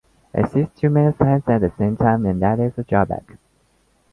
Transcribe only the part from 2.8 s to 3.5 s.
drawback.